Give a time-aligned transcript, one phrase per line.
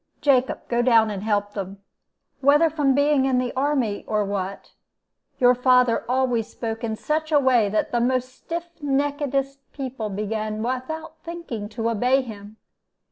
[0.19, 1.79] Jacob, go down and help them.'
[2.39, 4.71] "Whether from being in the army, or what,
[5.37, 10.63] your father always spoke in such a way that the most stiff neckedest people began
[10.63, 12.57] without thinking to obey him.